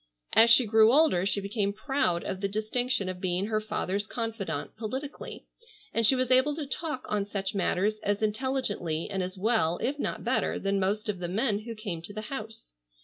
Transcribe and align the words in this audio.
As 0.33 0.49
she 0.49 0.65
grew 0.65 0.91
older 0.91 1.27
she 1.27 1.39
became 1.39 1.73
proud 1.73 2.23
of 2.23 2.41
the 2.41 2.47
distinction 2.47 3.07
of 3.07 3.21
being 3.21 3.45
her 3.45 3.61
father's 3.61 4.07
confidante 4.07 4.75
politically, 4.75 5.45
and 5.93 6.07
she 6.07 6.15
was 6.15 6.31
able 6.31 6.55
to 6.55 6.65
talk 6.65 7.05
on 7.07 7.23
such 7.23 7.53
matters 7.53 7.99
as 7.99 8.23
intelligently 8.23 9.07
and 9.11 9.21
as 9.21 9.37
well 9.37 9.77
if 9.79 9.99
not 9.99 10.23
better 10.23 10.57
than 10.57 10.79
most 10.79 11.07
of 11.07 11.19
the 11.19 11.27
men 11.27 11.59
who 11.59 11.75
came 11.75 12.01
to 12.01 12.13
the 12.15 12.21
house. 12.33 12.73